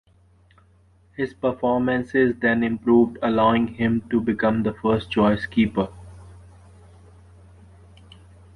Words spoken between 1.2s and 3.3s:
performances then improved,